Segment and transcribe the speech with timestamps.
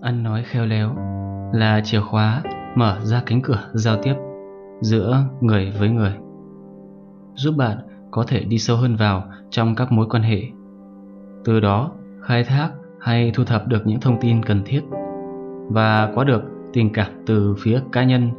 [0.00, 0.94] Ăn nói khéo léo
[1.52, 2.42] là chìa khóa
[2.74, 4.14] mở ra cánh cửa giao tiếp
[4.80, 6.14] giữa người với người,
[7.34, 7.76] giúp bạn
[8.10, 10.42] có thể đi sâu hơn vào trong các mối quan hệ.
[11.44, 11.90] Từ đó
[12.22, 12.70] khai thác
[13.00, 14.80] hay thu thập được những thông tin cần thiết
[15.68, 18.30] và có được tình cảm từ phía cá nhân,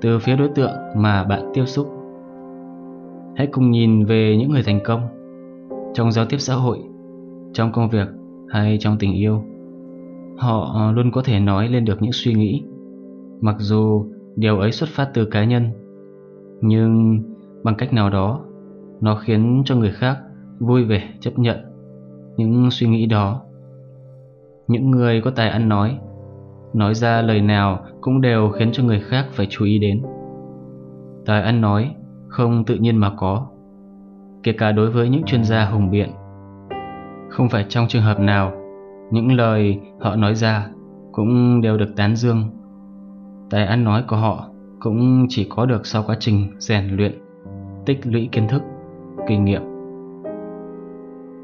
[0.00, 1.97] từ phía đối tượng mà bạn tiếp xúc.
[3.38, 5.00] Hãy cùng nhìn về những người thành công
[5.94, 6.78] trong giao tiếp xã hội,
[7.52, 8.08] trong công việc
[8.48, 9.42] hay trong tình yêu.
[10.38, 12.64] Họ ờ, luôn có thể nói lên được những suy nghĩ,
[13.40, 14.06] mặc dù
[14.36, 15.70] điều ấy xuất phát từ cá nhân,
[16.60, 17.20] nhưng
[17.62, 18.44] bằng cách nào đó,
[19.00, 20.18] nó khiến cho người khác
[20.58, 21.56] vui vẻ chấp nhận
[22.36, 23.42] những suy nghĩ đó.
[24.68, 25.98] Những người có tài ăn nói
[26.74, 30.02] Nói ra lời nào cũng đều khiến cho người khác phải chú ý đến
[31.26, 31.94] Tài ăn nói
[32.28, 33.46] không tự nhiên mà có.
[34.42, 36.10] Kể cả đối với những chuyên gia hùng biện
[37.30, 38.52] Không phải trong trường hợp nào
[39.10, 40.66] Những lời họ nói ra
[41.12, 42.50] cũng đều được tán dương.
[43.50, 44.48] Tài ăn nói của họ
[44.80, 47.12] cũng chỉ có được sau quá trình rèn luyện
[47.86, 48.62] Tích lũy kiến thức,
[49.28, 49.62] kinh nghiệm.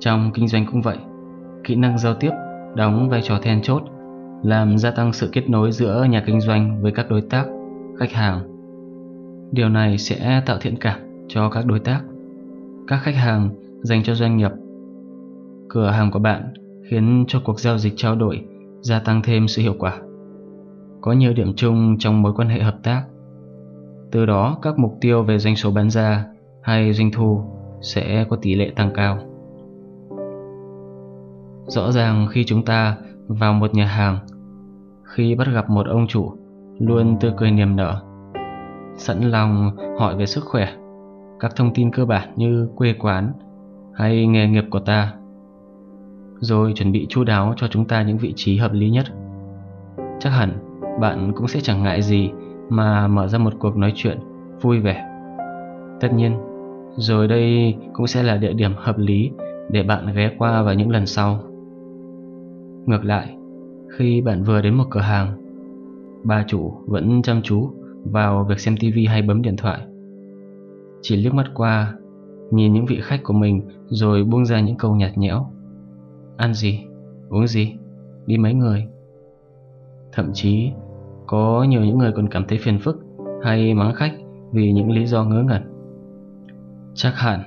[0.00, 0.98] Trong kinh doanh cũng vậy
[1.64, 2.31] Kỹ năng giao tiếp
[2.75, 3.83] đóng vai trò then chốt
[4.44, 7.47] làm gia tăng sự kết nối giữa nhà kinh doanh với các đối tác,
[7.98, 8.53] khách hàng.
[9.55, 12.00] Điều này sẽ tạo thiện cảm cho các đối tác,
[12.86, 13.50] các khách hàng
[13.83, 14.50] dành cho doanh nghiệp.
[15.69, 16.52] Cửa hàng của bạn
[16.91, 18.44] khiến cho cuộc giao dịch trao đổi
[18.80, 19.98] gia tăng thêm sự hiệu quả.
[21.00, 23.05] Có nhiều điểm chung trong mối quan hệ hợp tác.
[24.12, 26.27] Từ đó các mục tiêu về doanh số bán ra
[26.62, 27.44] hay doanh thu
[27.80, 29.19] sẽ có tỷ lệ tăng cao.
[31.66, 32.97] Rõ ràng khi chúng ta
[33.28, 34.19] vào một nhà hàng
[35.02, 36.32] khi bắt gặp một ông chủ
[36.78, 38.02] luôn tươi cười niềm nở
[38.97, 40.69] sẵn lòng hỏi về sức khỏe,
[41.41, 43.33] các thông tin cơ bản như quê quán
[43.95, 45.12] hay nghề nghiệp của ta.
[46.41, 49.06] Rồi chuẩn bị chu đáo cho chúng ta những vị trí hợp lý nhất.
[50.19, 50.53] Chắc hẳn
[51.00, 52.31] bạn cũng sẽ chẳng ngại gì
[52.69, 54.19] mà mở ra một cuộc nói chuyện
[54.60, 55.05] vui vẻ.
[56.00, 56.38] Tất nhiên,
[56.97, 59.31] rồi đây cũng sẽ là địa điểm hợp lý
[59.71, 61.41] để bạn ghé qua vào những lần sau.
[62.87, 63.37] Ngược lại,
[63.99, 65.44] khi bạn vừa đến một cửa hàng,
[66.25, 67.71] Bà chủ vẫn chăm chú
[68.04, 69.81] vào việc xem tivi hay bấm điện thoại
[71.03, 71.94] Chỉ liếc mắt qua,
[72.50, 75.47] Nhìn những vị khách của mình Rồi buông ra những câu nhạt nhẽo
[76.37, 76.84] Ăn gì?
[77.28, 77.76] Uống gì?
[78.26, 78.87] Đi mấy người?
[80.12, 80.70] Thậm chí,
[81.26, 82.97] Có nhiều những người còn cảm thấy phiền phức
[83.43, 84.12] Hay mắng khách
[84.53, 85.62] Vì những lý do ngớ ngẩn
[86.94, 87.41] Chắc hẳn,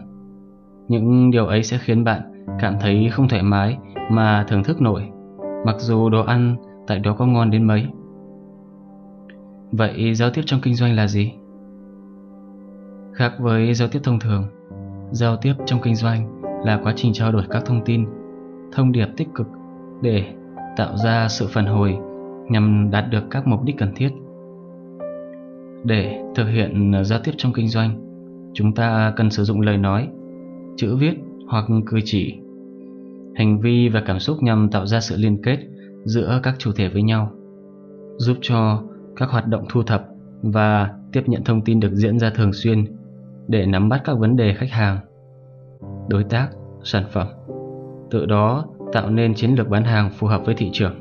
[0.88, 3.78] Những điều ấy sẽ khiến bạn Cảm thấy không thoải mái
[4.12, 5.04] Mà thưởng thức nổi,
[5.66, 6.56] mặc dù đồ ăn
[6.88, 7.88] tại đó có ngon đến mấy.
[9.72, 11.32] Vậy giao tiếp trong kinh doanh là gì?
[13.14, 14.44] Khác với giao tiếp thông thường,
[15.12, 18.06] giao tiếp trong kinh doanh là quá trình trao đổi các thông tin,
[18.72, 19.48] thông điệp tích cực
[20.02, 20.24] để
[20.78, 21.98] tạo ra sự phản hồi
[22.50, 24.10] nhằm đạt được các mục đích cần thiết.
[25.84, 28.02] Để thực hiện giao tiếp trong kinh doanh,
[28.54, 30.10] chúng ta cần sử dụng lời nói,
[30.76, 31.14] chữ viết
[31.48, 32.40] hoặc cử chỉ
[33.36, 35.58] hành vi và cảm xúc nhằm tạo ra sự liên kết
[36.06, 37.32] giữa các chủ thể với nhau,
[38.18, 38.84] giúp cho
[39.18, 40.06] các hoạt động thu thập
[40.42, 42.86] và tiếp nhận thông tin được diễn ra thường xuyên
[43.48, 45.00] để nắm bắt các vấn đề khách hàng,
[46.08, 46.48] đối tác,
[46.84, 47.28] sản phẩm,
[48.12, 50.96] từ đó tạo nên chiến lược bán hàng phù hợp với thị trường.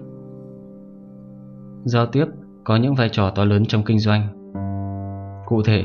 [1.84, 2.25] Giao tiếp
[2.65, 4.53] có những vai trò to lớn trong kinh doanh.
[5.47, 5.84] Cụ thể,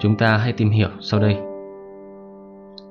[0.00, 1.36] chúng ta hãy tìm hiểu sau đây.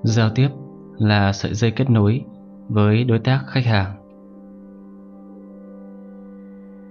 [0.03, 0.49] Giao tiếp
[0.97, 2.23] là sợi dây kết nối
[2.67, 3.95] với đối tác khách hàng.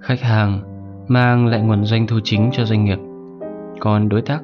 [0.01, 0.70] Khách hàng
[1.11, 2.99] mang lại nguồn doanh thu chính cho doanh nghiệp,
[3.81, 4.43] còn đối tác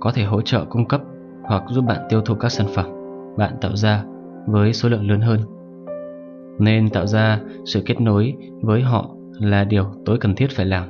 [0.00, 1.00] có thể hỗ trợ cung cấp
[1.42, 2.86] hoặc giúp bạn tiêu thụ các sản phẩm
[3.36, 4.04] bạn tạo ra
[4.46, 5.40] với số lượng lớn hơn.
[6.58, 10.84] Nên tạo ra sự kết nối với họ là điều tối cần thiết phải làm.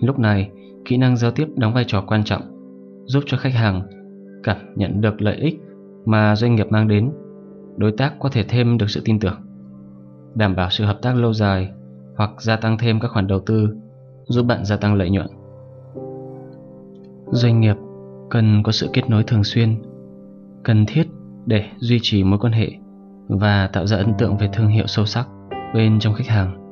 [0.00, 0.50] Lúc này,
[0.84, 2.42] kỹ năng giao tiếp đóng vai trò quan trọng,
[3.06, 3.82] giúp cho khách hàng
[4.42, 5.60] cảm nhận được lợi ích
[6.04, 7.10] mà doanh nghiệp mang đến
[7.76, 9.40] đối tác có thể thêm được sự tin tưởng,
[10.34, 11.70] đảm bảo sự hợp tác lâu dài
[12.16, 13.76] hoặc gia tăng thêm các khoản đầu tư
[14.28, 15.26] giúp bạn gia tăng lợi nhuận.
[17.26, 17.76] Doanh nghiệp
[18.30, 19.82] cần có sự kết nối thường xuyên,
[20.62, 21.06] cần thiết
[21.46, 22.70] để duy trì mối quan hệ
[23.28, 25.28] và tạo ra ấn tượng về thương hiệu sâu sắc
[25.74, 26.62] bên trong khách hàng.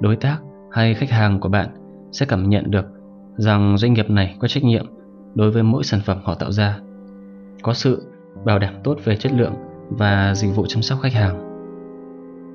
[0.00, 0.38] Đối tác
[0.70, 1.68] hay khách hàng của bạn
[2.12, 2.86] sẽ cảm nhận được
[3.36, 4.86] rằng doanh nghiệp này có trách nhiệm
[5.34, 6.80] đối với mỗi sản phẩm họ tạo ra,
[7.62, 8.02] có sự
[8.44, 9.54] bảo đảm tốt về chất lượng
[9.90, 11.42] và dịch vụ chăm sóc khách hàng.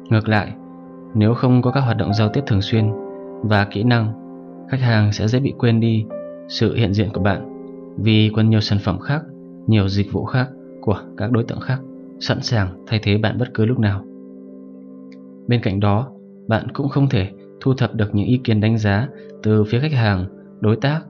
[0.09, 0.53] Ngược lại,
[1.15, 2.91] nếu không có các hoạt động giao tiếp thường xuyên
[3.43, 4.13] và kỹ năng,
[4.69, 6.05] khách hàng sẽ dễ bị quên đi
[6.47, 7.51] sự hiện diện của bạn
[7.97, 9.21] vì còn nhiều sản phẩm khác
[9.67, 10.49] nhiều dịch vụ khác
[10.81, 11.79] của các đối tượng khác
[12.19, 14.05] sẵn sàng thay thế bạn bất cứ lúc nào.
[15.47, 16.11] Bên cạnh đó,
[16.47, 17.29] bạn cũng không thể
[17.61, 19.07] thu thập được những ý kiến đánh giá
[19.43, 20.25] từ phía khách hàng,
[20.59, 21.01] đối tác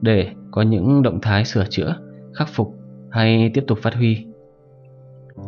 [0.00, 1.96] để có những động thái sửa chữa,
[2.34, 2.74] khắc phục
[3.10, 4.26] hay tiếp tục phát huy.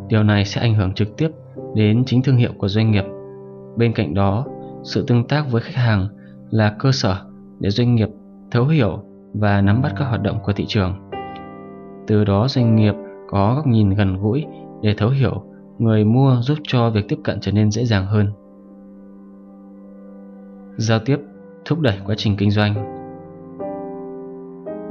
[0.07, 1.29] Điều này sẽ ảnh hưởng trực tiếp
[1.75, 3.03] đến chính thương hiệu của doanh nghiệp.
[3.75, 4.45] Bên cạnh đó,
[4.83, 6.07] sự tương tác với khách hàng
[6.49, 7.25] là cơ sở
[7.59, 8.09] để doanh nghiệp
[8.51, 11.09] thấu hiểu và nắm bắt các hoạt động của thị trường.
[12.07, 12.93] Từ đó doanh nghiệp
[13.27, 14.45] có góc nhìn gần gũi
[14.81, 15.43] để thấu hiểu
[15.77, 18.31] người mua giúp cho việc tiếp cận trở nên dễ dàng hơn.
[20.77, 21.17] Giao tiếp
[21.65, 22.73] thúc đẩy quá trình kinh doanh.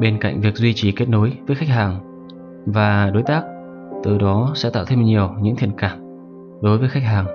[0.00, 2.00] Bên cạnh việc duy trì kết nối với khách hàng
[2.66, 3.42] và đối tác,
[4.04, 5.98] từ đó sẽ tạo thêm nhiều những thiện cảm
[6.62, 7.26] đối với khách hàng,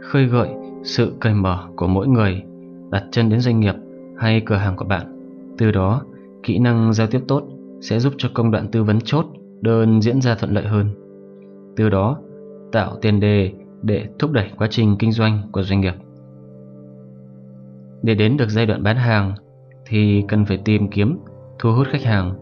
[0.00, 0.48] khơi gợi
[0.84, 2.42] sự cởi mở của mỗi người
[2.90, 3.74] đặt chân đến doanh nghiệp
[4.16, 5.06] hay cửa hàng của bạn.
[5.58, 6.02] Từ đó,
[6.42, 7.42] kỹ năng giao tiếp tốt
[7.80, 9.26] sẽ giúp cho công đoạn tư vấn chốt
[9.60, 10.88] đơn diễn ra thuận lợi hơn.
[11.76, 12.18] Từ đó,
[12.72, 13.52] tạo tiền đề
[13.82, 15.94] để thúc đẩy quá trình kinh doanh của doanh nghiệp.
[18.02, 19.34] Để đến được giai đoạn bán hàng
[19.86, 21.18] thì cần phải tìm kiếm,
[21.58, 22.34] thu hút khách hàng.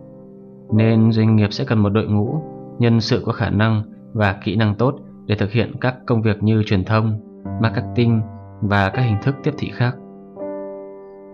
[0.75, 2.43] Nên doanh nghiệp sẽ cần một đội ngũ,
[2.79, 6.43] nhân sự có khả năng và kỹ năng tốt để thực hiện các công việc
[6.43, 7.21] như truyền thông,
[7.63, 8.21] marketing
[8.63, 9.97] và các hình thức tiếp thị khác.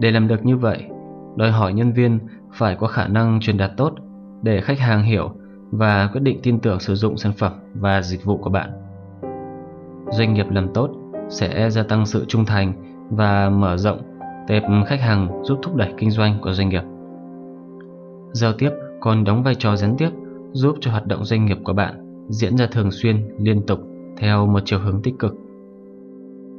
[0.01, 0.85] Để làm được như vậy,
[1.37, 2.19] đòi hỏi nhân viên
[2.53, 3.95] phải có khả năng truyền đạt tốt
[4.43, 5.31] để khách hàng hiểu
[5.71, 8.71] và quyết định tin tưởng sử dụng sản phẩm và dịch vụ của bạn.
[10.11, 10.91] Doanh nghiệp làm tốt
[11.29, 12.73] sẽ gia tăng sự trung thành
[13.11, 13.99] và mở rộng
[14.49, 16.83] tệp khách hàng giúp thúc đẩy kinh doanh của doanh nghiệp.
[18.33, 18.71] Giao tiếp
[19.01, 20.11] còn đóng vai trò gián tiếp
[20.53, 23.81] giúp cho hoạt động doanh nghiệp của bạn diễn ra thường xuyên, liên tục
[24.17, 25.35] theo một chiều hướng tích cực.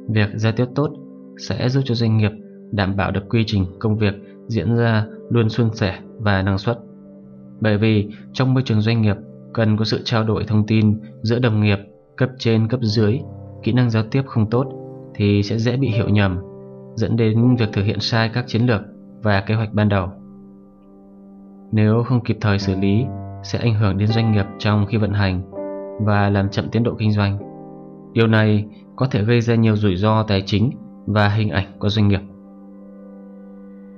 [0.08, 0.90] Việc giao tiếp tốt
[1.38, 2.30] sẽ giúp cho doanh nghiệp
[2.72, 4.14] đảm bảo được quy trình công việc
[4.46, 6.78] diễn ra luôn suôn sẻ và năng suất.
[7.60, 9.16] Bởi vì trong môi trường doanh nghiệp
[9.54, 11.78] cần có sự trao đổi thông tin giữa đồng nghiệp,
[12.16, 13.20] cấp trên, cấp dưới,
[13.62, 14.66] kỹ năng giao tiếp không tốt
[15.14, 16.38] thì sẽ dễ bị hiểu nhầm,
[16.94, 18.80] dẫn đến việc thực hiện sai các chiến lược
[19.22, 20.08] và kế hoạch ban đầu.
[21.72, 23.04] Nếu không kịp thời xử lý
[23.42, 25.42] sẽ ảnh hưởng đến doanh nghiệp trong khi vận hành
[26.06, 27.38] và làm chậm tiến độ kinh doanh.
[28.12, 28.66] Điều này
[29.00, 30.70] có thể gây ra nhiều rủi ro tài chính
[31.06, 32.20] và hình ảnh của doanh nghiệp.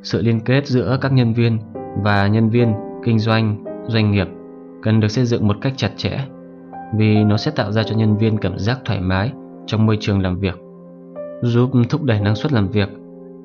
[0.03, 1.59] Sự liên kết giữa các nhân viên
[2.03, 2.73] và nhân viên
[3.05, 4.27] kinh doanh, doanh nghiệp
[4.83, 6.19] cần được xây dựng một cách chặt chẽ
[6.97, 9.33] vì nó sẽ tạo ra cho nhân viên cảm giác thoải mái
[9.67, 10.59] trong môi trường làm việc,
[11.43, 12.89] giúp thúc đẩy năng suất làm việc,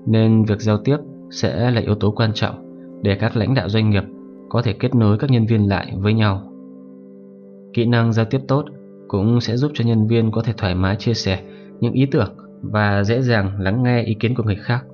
[0.05, 0.97] nên việc giao tiếp
[1.31, 2.55] sẽ là yếu tố quan trọng
[3.03, 4.03] để các lãnh đạo doanh nghiệp
[4.49, 6.51] có thể kết nối các nhân viên lại với nhau.
[7.73, 8.65] Kỹ năng giao tiếp tốt
[9.07, 11.43] cũng sẽ giúp cho nhân viên có thể thoải mái chia sẻ
[11.79, 14.85] những ý tưởng và dễ dàng lắng nghe ý kiến của người khác.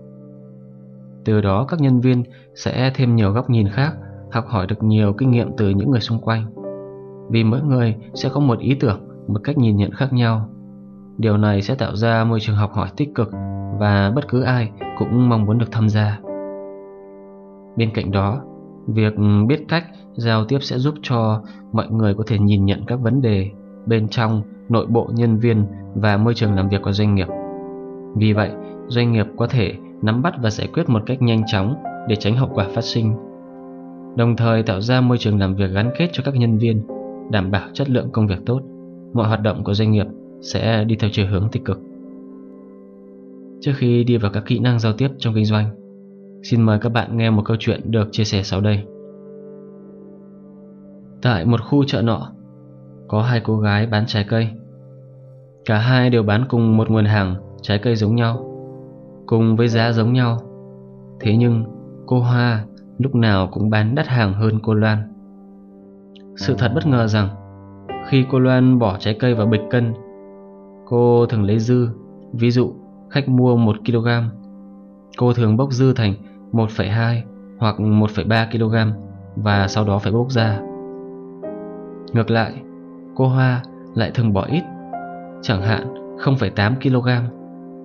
[1.25, 2.23] Từ đó các nhân viên
[2.55, 3.93] sẽ thêm nhiều góc nhìn khác,
[4.31, 6.45] học hỏi được nhiều kinh nghiệm từ những người xung quanh.
[7.29, 10.49] Vì mỗi người sẽ có một ý tưởng, một cách nhìn nhận khác nhau.
[11.17, 13.31] Điều này sẽ tạo ra môi trường học hỏi tích cực
[13.79, 16.19] và bất cứ ai cũng mong muốn được tham gia.
[17.75, 18.41] Bên cạnh đó,
[18.87, 19.13] việc
[19.47, 19.85] biết cách
[20.15, 23.51] giao tiếp sẽ giúp cho mọi người có thể nhìn nhận các vấn đề
[23.85, 25.65] bên trong nội bộ nhân viên
[25.95, 27.27] và môi trường làm việc của doanh nghiệp.
[28.15, 28.51] Vì vậy,
[28.87, 31.75] doanh nghiệp có thể nắm bắt và giải quyết một cách nhanh chóng
[32.07, 33.13] để tránh hậu quả phát sinh.
[34.15, 36.83] Đồng thời tạo ra môi trường làm việc gắn kết cho các nhân viên,
[37.31, 38.61] đảm bảo chất lượng công việc tốt.
[39.13, 40.07] Mọi hoạt động của doanh nghiệp
[40.41, 41.79] sẽ đi theo chiều hướng tích cực.
[43.61, 45.65] Trước khi đi vào các kỹ năng giao tiếp trong kinh doanh,
[46.43, 48.83] xin mời các bạn nghe một câu chuyện được chia sẻ sau đây.
[51.21, 52.31] Tại một khu chợ nọ,
[53.13, 54.49] có hai cô gái bán trái cây.
[55.65, 58.45] Cả hai đều bán cùng một nguồn hàng trái cây giống nhau
[59.25, 60.37] cùng với giá giống nhau.
[61.19, 61.63] Thế nhưng
[62.05, 62.65] cô Hoa
[62.97, 65.13] lúc nào cũng bán đắt hàng hơn cô Loan.
[66.35, 67.29] Sự thật bất ngờ rằng
[68.07, 69.93] khi cô Loan bỏ trái cây vào bịch cân,
[70.85, 71.89] cô thường lấy dư,
[72.31, 72.73] ví dụ
[73.09, 74.07] khách mua 1 kg,
[75.17, 76.13] cô thường bốc dư thành
[76.51, 77.21] 1,2
[77.57, 78.99] hoặc 1,3 kg
[79.35, 80.59] và sau đó phải bốc ra.
[82.13, 82.53] Ngược lại,
[83.15, 83.63] cô Hoa
[83.95, 84.63] lại thường bỏ ít,
[85.41, 87.07] chẳng hạn 0,8 kg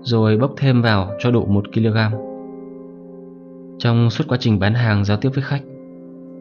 [0.02, 1.96] rồi bốc thêm vào cho đủ 1 kg.
[3.78, 5.62] Trong suốt quá trình bán hàng giao tiếp với khách,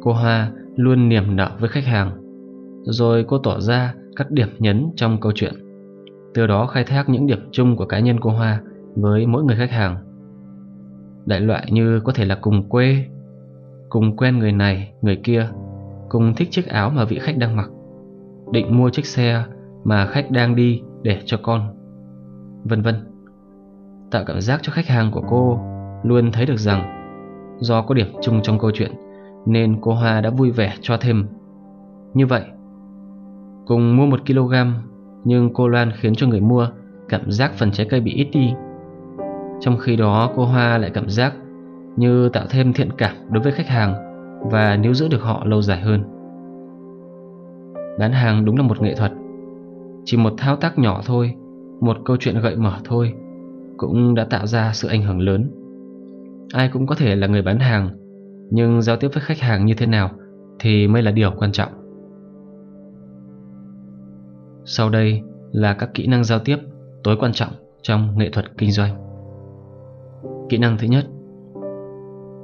[0.02, 2.12] cô Hoa luôn niềm nở với khách hàng,
[2.84, 5.54] rồi cô tỏ ra các điểm nhấn trong câu chuyện.
[6.34, 8.62] Từ đó khai thác những điểm chung của cá nhân cô Hoa
[8.96, 9.98] với mỗi người khách hàng.
[11.26, 13.06] Đại loại như có thể là cùng quê,
[13.90, 15.50] cùng quen người này, người kia,
[16.10, 17.70] cùng thích chiếc áo mà vị khách đang mặc,
[18.52, 19.44] định mua chiếc xe
[19.84, 21.62] mà khách đang đi để cho con,
[22.64, 22.96] vân vân.
[24.12, 25.60] Tạo cảm giác cho khách hàng của cô
[26.04, 26.94] luôn thấy được rằng
[27.60, 28.92] do có điểm chung trong câu chuyện
[29.46, 31.28] nên cô Hoa đã vui vẻ cho thêm.
[32.14, 32.42] Như vậy,
[33.66, 34.54] Cùng mua 1 kg
[35.24, 36.68] Nhưng cô Loan khiến cho người mua
[37.10, 38.54] Cảm giác phần trái cây bị ít đi.
[39.60, 41.34] Trong khi đó cô Hoa lại cảm giác
[41.96, 43.94] Như tạo thêm thiện cảm đối với khách hàng
[44.52, 46.17] Và níu giữ được họ lâu dài hơn.
[48.00, 49.12] Bán hàng đúng là một nghệ thuật.
[50.06, 51.36] Chỉ một thao tác nhỏ thôi
[51.82, 53.14] Một câu chuyện gợi mở thôi
[53.78, 55.52] Cũng đã tạo ra sự ảnh hưởng lớn.
[56.54, 57.90] Ai cũng có thể là người bán hàng
[58.52, 60.10] Nhưng giao tiếp với khách hàng như thế nào
[60.60, 61.72] Thì mới là điều quan trọng.
[64.66, 66.58] Sau đây là các kỹ năng giao tiếp
[67.04, 67.52] tối quan trọng
[67.82, 68.96] trong nghệ thuật kinh doanh.
[70.50, 71.06] Kỹ năng thứ nhất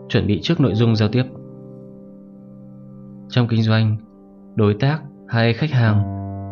[0.09, 1.23] Chuẩn bị trước nội dung giao tiếp.
[3.29, 3.97] Trong kinh doanh,
[4.55, 6.03] đối tác hay khách hàng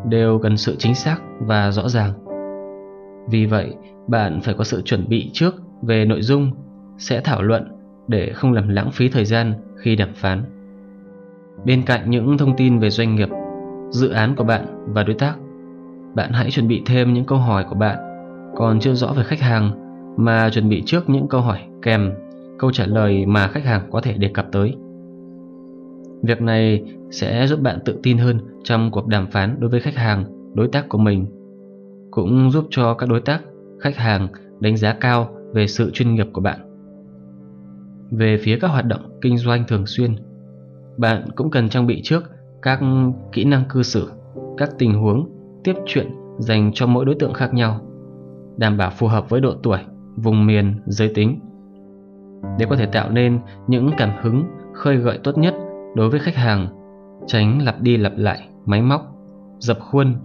[0.10, 2.14] đều cần sự chính xác và rõ ràng.
[3.30, 3.74] Vì vậy,
[4.08, 6.52] bạn phải có sự chuẩn bị trước về nội dung
[6.98, 7.68] sẽ thảo luận
[8.08, 10.44] để không làm lãng phí thời gian khi đàm phán.
[11.66, 13.30] Bên cạnh những thông tin về doanh nghiệp,
[13.90, 15.34] dự án của bạn và đối tác,
[16.16, 17.98] bạn hãy chuẩn bị thêm những câu hỏi của bạn
[18.56, 19.72] còn chưa rõ về khách hàng
[20.18, 22.12] mà chuẩn bị trước những câu hỏi kèm
[22.60, 24.76] câu trả lời mà khách hàng có thể đề cập tới.
[26.24, 29.96] Việc này sẽ giúp bạn tự tin hơn trong cuộc đàm phán đối với khách
[29.96, 31.26] hàng, đối tác của mình.
[32.12, 33.42] Cũng giúp cho các đối tác,
[33.80, 34.28] khách hàng
[34.60, 36.60] đánh giá cao về sự chuyên nghiệp của bạn.
[38.12, 40.16] Về phía các hoạt động kinh doanh thường xuyên,
[40.98, 42.24] bạn cũng cần trang bị trước
[42.62, 42.80] các
[43.32, 44.12] kỹ năng cư xử,
[44.58, 45.30] các tình huống
[45.64, 46.08] tiếp chuyện
[46.40, 47.82] dành cho mỗi đối tượng khác nhau,
[48.58, 49.80] đảm bảo phù hợp với độ tuổi,
[50.16, 51.40] vùng miền, giới tính.
[52.60, 55.56] Để có thể tạo nên những cảm hứng khơi gợi tốt nhất
[55.96, 56.68] đối với khách hàng,
[57.28, 59.02] tránh lặp đi lặp lại máy móc,
[59.60, 60.16] dập khuôn,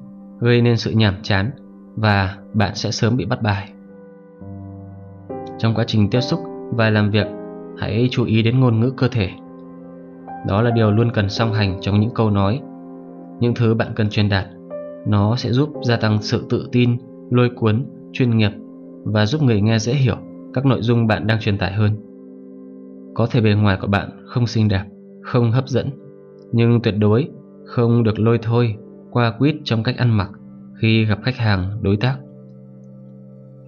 [0.41, 1.51] gây nên sự nhàm chán
[1.97, 3.73] và bạn sẽ sớm bị bắt bài.
[5.59, 7.27] Trong quá trình tiếp xúc và làm việc,
[7.79, 9.31] hãy chú ý đến ngôn ngữ cơ thể.
[10.49, 12.61] Đó là điều luôn cần song hành trong những câu nói.
[13.41, 14.47] Những thứ bạn cần truyền đạt,
[15.07, 16.97] nó sẽ giúp gia tăng sự tự tin,
[17.31, 18.53] lôi cuốn, chuyên nghiệp
[19.05, 20.17] và giúp người nghe dễ hiểu
[20.55, 21.93] các nội dung bạn đang truyền tải hơn.
[23.15, 24.85] Có thể bề ngoài của bạn không xinh đẹp,
[25.27, 25.91] không hấp dẫn,
[26.53, 27.29] nhưng tuyệt đối
[27.65, 28.77] không được lôi thôi
[29.11, 30.31] qua quýt trong cách ăn mặc
[30.79, 32.17] khi gặp khách hàng, đối tác.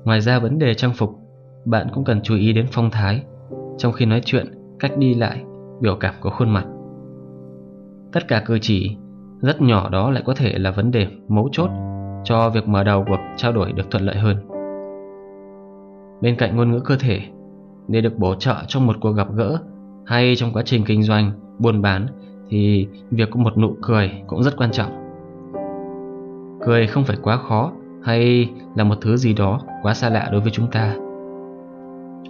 [0.04, 1.10] Ngoài ra vấn đề trang phục,
[1.64, 3.24] bạn cũng cần chú ý đến phong thái
[3.78, 4.46] trong khi nói chuyện,
[4.78, 5.44] cách đi lại,
[5.80, 6.66] biểu cảm của khuôn mặt.
[8.12, 8.96] Tất cả cử chỉ
[9.40, 11.70] rất nhỏ đó lại có thể là vấn đề mấu chốt
[12.24, 14.36] cho việc mở đầu cuộc trao đổi được thuận lợi hơn.
[16.20, 17.20] Bên cạnh ngôn ngữ cơ thể,
[17.88, 19.58] để được bổ trợ trong một cuộc gặp gỡ
[20.06, 22.06] hay trong quá trình kinh doanh, buôn bán
[22.48, 24.90] thì việc có một nụ cười cũng rất quan trọng.
[26.66, 27.72] Cười không phải quá khó
[28.02, 30.96] hay là một thứ gì đó quá xa lạ đối với chúng ta.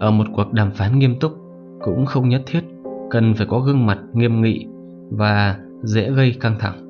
[0.01, 1.33] Ở một cuộc đàm phán nghiêm túc
[1.81, 2.61] cũng không nhất thiết
[3.11, 4.67] cần phải có gương mặt nghiêm nghị
[5.11, 6.85] và dễ gây căng thẳng.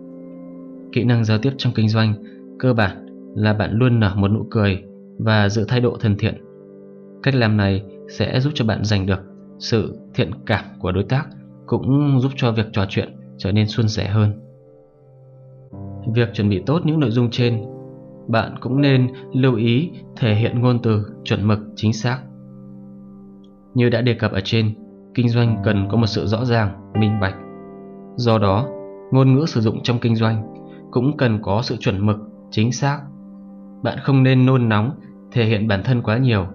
[0.92, 2.14] Kỹ năng giao tiếp trong kinh doanh
[2.58, 4.82] cơ bản là bạn luôn nở một nụ cười
[5.18, 6.34] và giữ thái độ thân thiện.
[7.22, 9.20] Cách làm này sẽ giúp cho bạn giành được
[9.58, 11.26] sự thiện cảm của đối tác
[11.68, 13.08] cũng giúp cho việc trò chuyện
[13.38, 14.32] trở nên suôn sẻ hơn.
[16.14, 17.64] Việc chuẩn bị tốt những nội dung trên,
[18.28, 22.18] bạn cũng nên lưu ý thể hiện ngôn từ chuẩn mực chính xác.
[23.74, 24.74] Như đã đề cập ở trên,
[25.14, 27.34] kinh doanh cần có một sự rõ ràng, minh bạch.
[28.16, 28.66] Do đó,
[29.12, 30.54] ngôn ngữ sử dụng trong kinh doanh
[30.90, 32.16] cũng cần có sự chuẩn mực,
[32.50, 33.00] chính xác.
[33.82, 34.90] Bạn không nên nôn nóng,
[35.32, 36.46] thể hiện bản thân quá nhiều,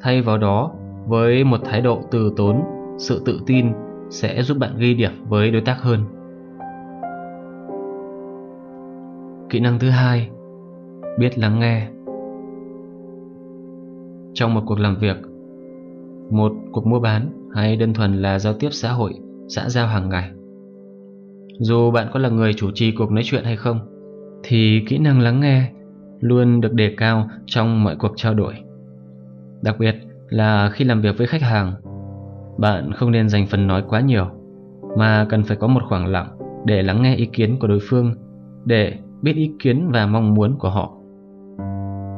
[0.00, 0.70] thay vào đó
[1.06, 2.62] với một thái độ từ tốn,
[2.98, 3.72] sự tự tin
[4.12, 6.00] sẽ giúp bạn ghi điểm với đối tác hơn.
[9.50, 10.30] Kỹ năng thứ hai,
[11.18, 11.88] biết lắng nghe.
[14.34, 15.16] Trong một cuộc làm việc,
[16.30, 19.14] một cuộc mua bán hay đơn thuần là giao tiếp xã hội,
[19.48, 20.30] xã giao hàng ngày.
[21.60, 23.80] Dù bạn có là người chủ trì cuộc nói chuyện hay không,
[24.42, 25.72] thì kỹ năng lắng nghe
[26.20, 28.54] luôn được đề cao trong mọi cuộc trao đổi.
[29.62, 29.96] Đặc biệt
[30.28, 31.72] là khi làm việc với khách hàng,
[32.58, 34.26] bạn không nên dành phần nói quá nhiều,
[34.96, 36.28] mà cần phải có một khoảng lặng
[36.64, 38.14] để lắng nghe ý kiến của đối phương,
[38.64, 40.92] để biết ý kiến và mong muốn của họ.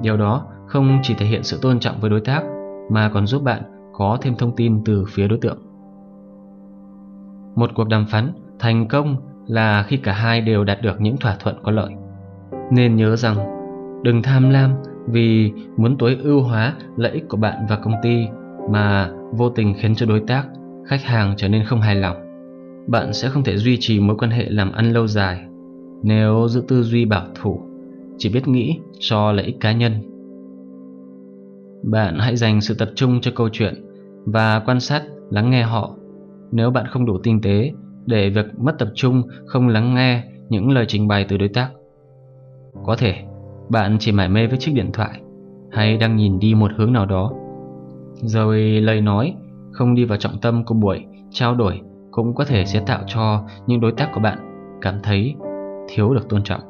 [0.02, 2.42] Điều đó không chỉ thể hiện sự tôn trọng với đối tác
[2.90, 3.62] mà còn giúp bạn
[3.92, 5.58] có thêm thông tin từ phía đối tượng.
[7.54, 11.36] Một cuộc đàm phán thành công là khi cả hai đều đạt được những thỏa
[11.36, 11.90] thuận có lợi.
[12.70, 13.36] Nên nhớ rằng
[14.02, 14.70] đừng tham lam
[15.06, 18.26] vì muốn tối ưu hóa lợi ích của bạn và công ty
[18.70, 20.44] mà vô tình khiến cho đối tác,
[20.86, 22.16] khách hàng trở nên không hài lòng.
[22.86, 25.44] Bạn sẽ không thể duy trì mối quan hệ làm ăn lâu dài
[26.02, 27.60] nếu giữ tư duy bảo thủ,
[28.18, 29.92] chỉ biết nghĩ cho lợi ích cá nhân.
[31.82, 33.74] Bạn hãy dành sự tập trung cho câu chuyện
[34.24, 35.96] và quan sát, lắng nghe họ.
[36.52, 37.72] Nếu bạn không đủ tinh tế
[38.06, 41.68] để việc mất tập trung không lắng nghe những lời trình bày từ đối tác,
[42.84, 43.14] Có thể
[43.68, 45.20] bạn chỉ mải mê với chiếc điện thoại
[45.70, 47.32] hay đang nhìn đi một hướng nào đó.
[48.14, 49.34] Rồi lời nói
[49.72, 51.80] không đi vào trọng tâm của buổi trao đổi
[52.10, 54.38] cũng có thể sẽ tạo cho những đối tác của bạn
[54.80, 55.34] cảm thấy
[55.88, 56.60] thiếu được tôn trọng.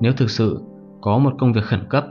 [0.00, 0.60] Nếu thực sự
[1.00, 2.06] có một công việc khẩn cấp,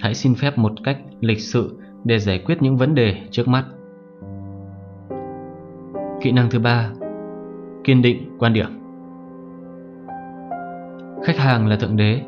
[0.00, 3.64] hãy xin phép một cách lịch sự để giải quyết những vấn đề trước mắt.
[6.20, 6.90] Kỹ năng thứ ba,
[7.84, 8.66] kiên định quan điểm.
[11.24, 12.20] Khách hàng là thượng đế,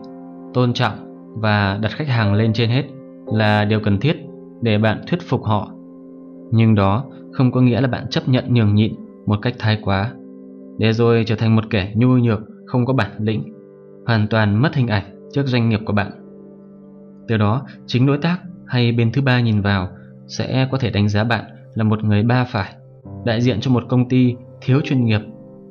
[0.54, 0.92] tôn trọng
[1.40, 2.84] và đặt khách hàng lên trên hết
[3.26, 4.16] là điều cần thiết
[4.62, 5.72] để bạn thuyết phục họ.
[6.52, 8.94] Nhưng đó không có nghĩa là bạn chấp nhận nhường nhịn
[9.26, 10.12] một cách thái quá,
[10.78, 13.42] để rồi trở thành một kẻ nhu nhược, không có bản lĩnh,
[14.06, 16.10] hoàn toàn mất hình ảnh trước doanh nghiệp của bạn.
[17.28, 19.88] Từ đó, chính đối tác hay bên thứ ba nhìn vào
[20.26, 21.44] sẽ có thể đánh giá bạn
[21.74, 22.74] là một người ba phải,
[23.24, 25.20] đại diện cho một công ty thiếu chuyên nghiệp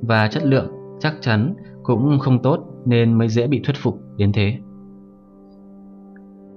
[0.02, 4.32] và chất lượng chắc chắn cũng không tốt nên mới dễ bị thuyết phục đến
[4.34, 4.58] thế.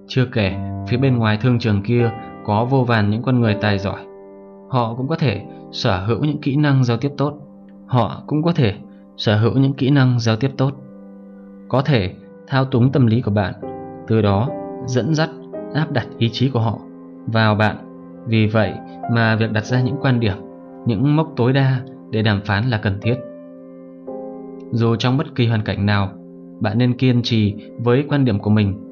[0.09, 0.57] Chưa kể,
[0.89, 2.11] phía bên ngoài thương trường kia
[2.45, 4.01] có vô vàn những con người tài giỏi.
[4.69, 7.35] Họ cũng có thể sở hữu những kỹ năng giao tiếp tốt.
[7.87, 8.75] Họ cũng có thể
[9.17, 10.73] sở hữu những kỹ năng giao tiếp tốt.
[11.69, 12.15] Có thể
[12.47, 13.55] thao túng tâm lý của bạn,
[14.07, 14.49] từ đó
[14.87, 15.31] dẫn dắt,
[15.75, 16.79] áp đặt ý chí của họ
[17.27, 17.77] vào bạn.
[18.27, 18.73] Vì vậy
[19.13, 20.37] mà việc đặt ra những quan điểm,
[20.87, 23.17] những mốc tối đa để đàm phán là cần thiết.
[24.71, 26.09] Dù trong bất kỳ hoàn cảnh nào,
[26.61, 28.88] bạn nên kiên trì với quan điểm của mình.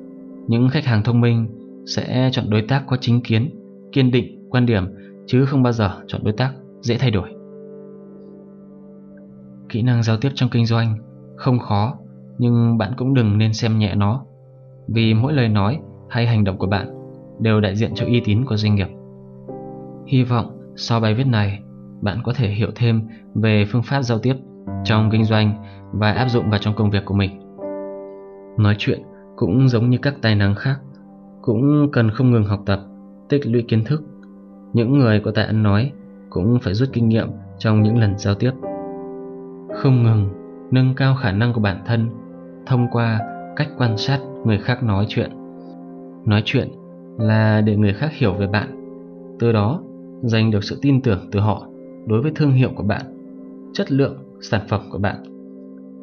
[0.46, 1.46] Những khách hàng thông minh
[1.86, 3.50] sẽ chọn đối tác có chính kiến,
[3.92, 4.84] kiên định quan điểm
[5.26, 7.28] chứ không bao giờ chọn đối tác dễ thay đổi.
[9.68, 10.96] Kỹ năng giao tiếp trong kinh doanh
[11.36, 11.98] không khó,
[12.38, 14.24] nhưng bạn cũng đừng nên xem nhẹ nó,
[14.88, 16.88] vì mỗi lời nói hay hành động của bạn
[17.40, 18.88] đều đại diện cho uy tín của doanh nghiệp.
[20.06, 21.60] Hy vọng sau bài viết này,
[22.00, 23.02] bạn có thể hiểu thêm
[23.34, 24.34] về phương pháp giao tiếp
[24.84, 27.40] trong kinh doanh và áp dụng vào trong công việc của mình.
[28.58, 29.02] Nói chuyện
[29.36, 30.78] cũng giống như các tài năng khác,
[31.42, 32.80] cũng cần không ngừng học tập,
[33.28, 34.02] tích lũy kiến thức.
[34.72, 35.92] Những người có tài ăn nói
[36.30, 38.52] cũng phải rút kinh nghiệm trong những lần giao tiếp.
[39.74, 40.28] Không ngừng
[40.70, 42.08] nâng cao khả năng của bản thân
[42.66, 43.20] thông qua
[43.56, 45.30] cách quan sát người khác nói chuyện.
[46.24, 46.68] Nói chuyện
[47.18, 48.68] là để người khác hiểu về bạn,
[49.38, 49.80] từ đó
[50.22, 51.66] giành được sự tin tưởng từ họ
[52.06, 53.02] đối với thương hiệu của bạn,
[53.72, 55.16] chất lượng sản phẩm của bạn.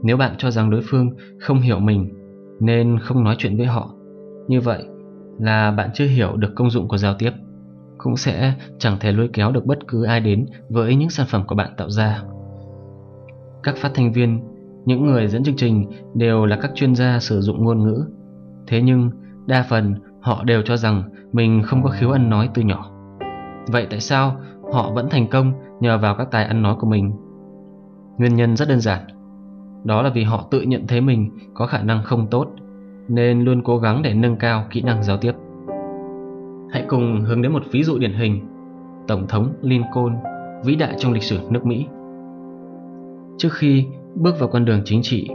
[0.02, 2.23] Nếu bạn cho rằng đối phương không hiểu mình
[2.64, 3.90] nên không nói chuyện với họ,
[4.48, 4.84] như vậy
[5.40, 7.32] là bạn chưa hiểu được công dụng của giao tiếp,
[7.98, 11.44] cũng sẽ chẳng thể lôi kéo được bất cứ ai đến với những sản phẩm
[11.48, 12.24] của bạn tạo ra.
[13.64, 14.44] Các phát thanh viên,
[14.86, 18.06] những người dẫn chương trình đều là các chuyên gia sử dụng ngôn ngữ.
[18.68, 19.10] Thế nhưng,
[19.46, 22.92] đa phần họ đều cho rằng mình không có khiếu ăn nói từ nhỏ.
[23.72, 24.36] Vậy tại sao
[24.74, 27.12] họ vẫn thành công nhờ vào các tài ăn nói của mình?
[28.18, 29.02] Nguyên nhân rất đơn giản.
[29.84, 32.48] Đó là vì họ tự nhận thấy mình có khả năng không tốt
[33.08, 35.34] nên luôn cố gắng để nâng cao kỹ năng giao tiếp.
[36.72, 38.42] Hãy cùng hướng đến một ví dụ điển hình.
[39.08, 40.16] Tổng thống Lincoln,
[40.66, 41.86] vĩ đại trong lịch sử nước Mỹ.
[43.38, 45.30] Trước khi bước vào con đường chính trị,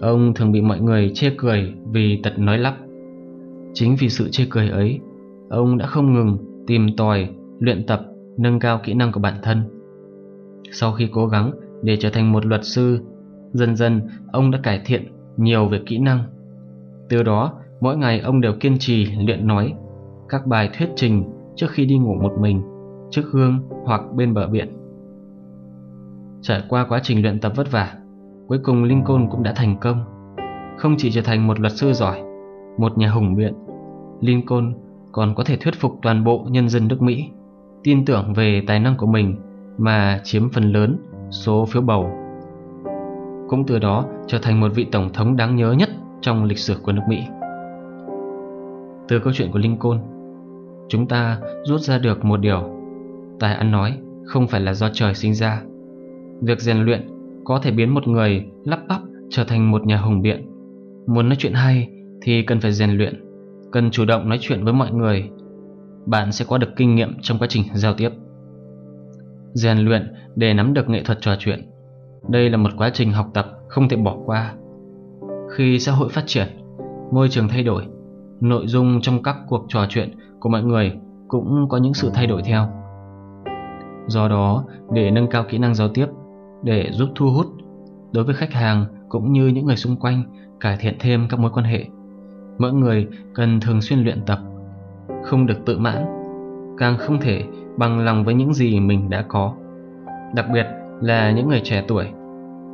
[0.00, 2.76] ông thường bị mọi người chê cười vì tật nói lắp.
[3.74, 5.00] Chính vì sự chê cười ấy,
[5.48, 7.28] ông đã không ngừng tìm tòi,
[7.58, 8.00] luyện tập,
[8.38, 9.62] nâng cao kỹ năng của bản thân.
[10.72, 11.50] Sau khi cố gắng
[11.82, 12.98] để trở thành một luật sư,
[13.52, 14.00] dần dần
[14.32, 16.24] ông đã cải thiện nhiều về kỹ năng.
[17.08, 19.74] Từ đó, mỗi ngày ông đều kiên trì luyện nói
[20.28, 21.24] các bài thuyết trình
[21.56, 22.62] trước khi đi ngủ một mình,
[23.10, 24.68] trước gương hoặc bên bờ biển.
[26.40, 27.94] Trải qua quá trình luyện tập vất vả,
[28.48, 30.04] cuối cùng Lincoln cũng đã thành công.
[30.78, 32.22] Không chỉ trở thành một luật sư giỏi,
[32.78, 33.54] một nhà hùng biện,
[34.20, 34.74] Lincoln
[35.12, 37.30] còn có thể thuyết phục toàn bộ nhân dân nước Mỹ
[37.84, 39.36] tin tưởng về tài năng của mình
[39.78, 40.96] mà chiếm phần lớn
[41.30, 42.21] số phiếu bầu.
[43.52, 46.76] Cũng từ đó trở thành một vị tổng thống đáng nhớ nhất trong lịch sử
[46.82, 47.18] của nước Mỹ.
[49.08, 49.98] Từ câu chuyện của Lincoln,
[50.88, 52.62] chúng ta rút ra được một điều.
[53.40, 55.62] Tài ăn nói không phải là do trời sinh ra.
[56.40, 57.08] Việc rèn luyện
[57.44, 60.46] có thể biến một người lắp bắp trở thành một nhà hùng biện.
[61.06, 61.88] Muốn nói chuyện hay
[62.22, 63.24] thì cần phải rèn luyện,
[63.72, 65.30] cần chủ động nói chuyện với mọi người.
[66.06, 68.10] Bạn sẽ có được kinh nghiệm trong quá trình giao tiếp.
[69.52, 71.71] Rèn luyện để nắm được nghệ thuật trò chuyện.
[72.28, 74.54] Đây là một quá trình học tập không thể bỏ qua.
[75.56, 76.48] Khi xã hội phát triển,
[77.10, 77.86] môi trường thay đổi,
[78.40, 80.92] nội dung trong các cuộc trò chuyện của mọi người
[81.28, 82.68] cũng có những sự thay đổi theo.
[84.06, 86.06] Do đó, để nâng cao kỹ năng giao tiếp,
[86.62, 87.46] để giúp thu hút
[88.12, 90.22] đối với khách hàng cũng như những người xung quanh
[90.60, 91.84] cải thiện thêm các mối quan hệ,
[92.58, 94.38] mỗi người cần thường xuyên luyện tập,
[95.24, 96.04] không được tự mãn,
[96.78, 97.44] càng không thể
[97.76, 99.54] bằng lòng với những gì mình đã có.
[100.34, 100.66] Đặc biệt
[101.02, 102.06] là những người trẻ tuổi,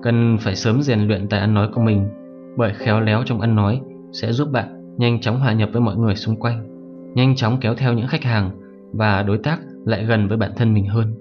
[0.02, 2.08] cần phải sớm rèn luyện tài ăn nói của mình
[2.56, 3.80] bởi khéo léo trong ăn nói
[4.12, 6.68] sẽ giúp bạn nhanh chóng hòa nhập với mọi người xung quanh,
[7.14, 8.50] nhanh chóng kéo theo những khách hàng
[8.92, 11.14] và đối tác lại gần với bản thân mình hơn.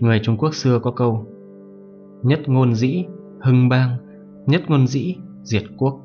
[0.00, 1.26] Người Trung Quốc xưa có câu
[2.22, 3.04] Nhất ngôn dĩ,
[3.40, 3.96] hưng bang,
[4.46, 6.00] nhất ngôn dĩ, diệt quốc.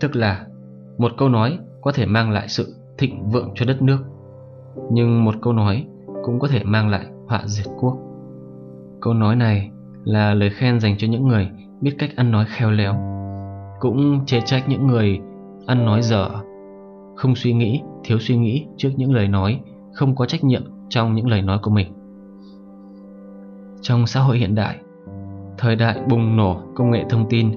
[0.00, 0.46] Tức là
[0.98, 3.98] một câu nói có thể mang lại sự thịnh vượng cho đất nước,
[4.92, 5.86] nhưng một câu nói
[6.22, 8.09] cũng có thể mang lại họa diệt quốc.
[9.00, 9.70] Câu nói này
[10.04, 11.48] là lời khen dành cho những người
[11.80, 12.94] biết cách ăn nói khéo léo,
[13.80, 15.20] cũng chê trách những người
[15.66, 16.30] ăn nói dở,
[17.16, 19.60] không suy nghĩ, thiếu suy nghĩ trước những lời nói,
[19.92, 21.92] không có trách nhiệm trong những lời nói của mình.
[23.80, 24.76] Trong xã hội hiện đại,
[25.58, 27.50] thời đại bùng nổ công nghệ thông tin,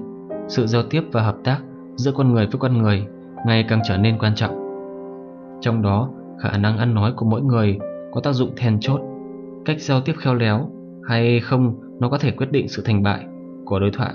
[0.48, 1.58] sự giao tiếp và hợp tác
[1.96, 3.06] giữa con người với con người
[3.46, 4.54] ngày càng trở nên quan trọng.
[5.60, 7.78] Trong đó, khả năng ăn nói của mỗi người
[8.12, 9.00] có tác dụng then chốt,
[9.64, 10.70] cách giao tiếp khéo léo
[11.08, 13.26] hay không nó có thể quyết định sự thành bại
[13.64, 14.14] của đối thoại.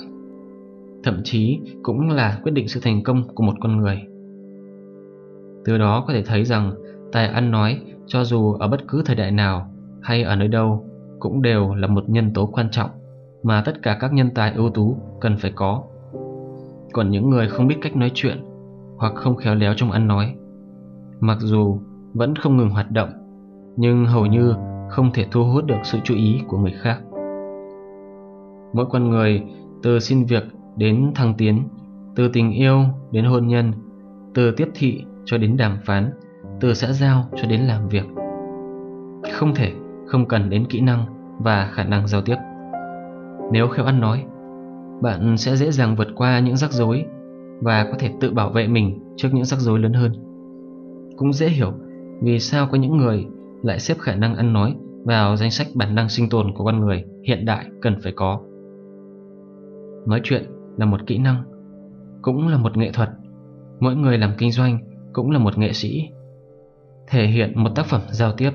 [1.04, 4.02] Thậm chí cũng là quyết định sự thành công của một con người.
[5.65, 6.73] Từ đó có thể thấy rằng
[7.12, 9.71] tài ăn nói cho dù ở bất cứ thời đại nào
[10.02, 10.86] hay ở nơi đâu
[11.19, 12.89] cũng đều là một nhân tố quan trọng
[13.43, 15.84] mà tất cả các nhân tài ưu tú cần phải có.
[16.93, 18.38] Còn những người không biết cách nói chuyện
[18.97, 20.36] hoặc không khéo léo trong ăn nói,
[21.19, 21.80] mặc dù
[22.13, 23.10] vẫn không ngừng hoạt động,
[23.75, 24.54] nhưng hầu như
[24.89, 26.99] không thể thu hút được sự chú ý của người khác.
[28.73, 29.43] Mỗi con người
[29.84, 30.43] từ xin việc
[30.75, 31.63] đến thăng tiến,
[32.15, 33.73] từ tình yêu đến hôn nhân,
[34.34, 36.12] từ tiếp thị cho đến đàm phán,
[36.60, 38.06] từ xã giao cho đến làm việc.
[39.34, 39.71] Không thể
[40.08, 41.06] không cần đến kỹ năng
[41.39, 42.36] và khả năng giao tiếp.
[43.52, 44.23] Nếu khéo ăn nói,
[45.02, 47.06] bạn sẽ dễ dàng vượt qua những rắc rối
[47.62, 50.12] và có thể tự bảo vệ mình trước những rắc rối lớn hơn.
[51.17, 51.73] Cũng dễ hiểu
[52.21, 53.28] vì sao có những người
[53.63, 56.79] lại xếp khả năng ăn nói vào danh sách bản năng sinh tồn của con
[56.79, 58.39] người hiện đại cần phải có.
[60.07, 60.43] Nói chuyện
[60.77, 61.43] là một kỹ năng,
[62.21, 63.09] cũng là một nghệ thuật.
[63.79, 64.79] Mỗi người làm kinh doanh
[65.13, 66.09] cũng là một nghệ sĩ.
[67.07, 68.51] Thể hiện một tác phẩm giao tiếp,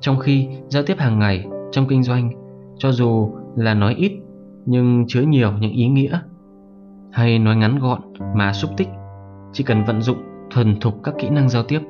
[0.00, 2.30] trong khi giao tiếp hàng ngày trong kinh doanh,
[2.78, 4.12] cho dù là nói ít
[4.66, 6.20] nhưng chứa nhiều những ý nghĩa,
[7.12, 8.00] hay nói ngắn gọn
[8.36, 8.88] mà xúc tích,
[9.52, 10.18] chỉ cần vận dụng
[10.50, 11.80] thuần thục các kỹ năng giao tiếp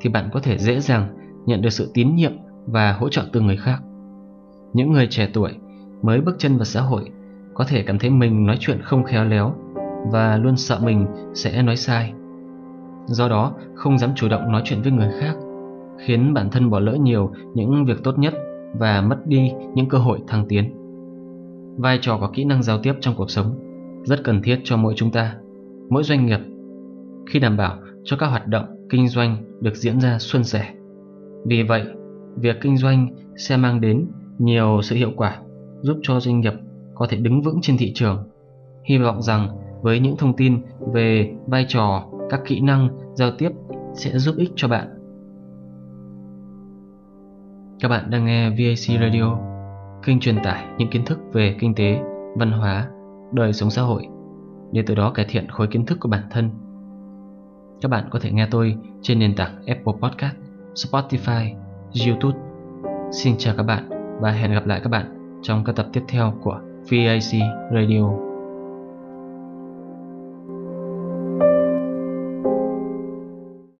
[0.00, 2.32] thì bạn có thể dễ dàng nhận được sự tín nhiệm
[2.66, 3.78] và hỗ trợ từ người khác.
[4.72, 5.50] Những người trẻ tuổi
[6.02, 7.10] mới bước chân vào xã hội
[7.54, 9.54] có thể cảm thấy mình nói chuyện không khéo léo
[10.12, 12.12] và luôn sợ mình sẽ nói sai.
[13.06, 15.36] Do đó, không dám chủ động nói chuyện với người khác,
[15.98, 18.34] khiến bản thân bỏ lỡ nhiều những việc tốt nhất
[18.78, 20.74] và mất đi những cơ hội thăng tiến.
[21.76, 23.54] Vai trò của kỹ năng giao tiếp trong cuộc sống
[24.04, 25.34] rất cần thiết cho mỗi chúng ta,
[25.88, 26.40] mỗi doanh nghiệp
[27.26, 30.74] khi đảm bảo cho các hoạt động kinh doanh được diễn ra suôn sẻ.
[31.44, 31.84] Vì vậy,
[32.36, 34.06] việc kinh doanh sẽ mang đến
[34.38, 35.38] nhiều sự hiệu quả
[35.80, 36.54] giúp cho doanh nghiệp
[36.94, 38.28] có thể đứng vững trên thị trường.
[38.84, 39.48] Hy vọng rằng
[39.82, 43.50] với những thông tin về vai trò, các kỹ năng giao tiếp
[43.94, 44.88] sẽ giúp ích cho bạn.
[47.80, 49.38] Các bạn đang nghe VAC Radio,
[50.04, 52.00] kênh truyền tải những kiến thức về kinh tế,
[52.36, 52.88] văn hóa,
[53.32, 54.06] đời sống xã hội
[54.72, 56.50] để từ đó cải thiện khối kiến thức của bản thân.
[57.80, 60.36] Các bạn có thể nghe tôi trên nền tảng Apple Podcast,
[60.74, 61.54] Spotify,
[62.06, 62.38] YouTube.
[63.12, 63.88] Xin chào các bạn
[64.20, 67.40] và hẹn gặp lại các bạn trong các tập tiếp theo của VAC
[67.74, 68.29] Radio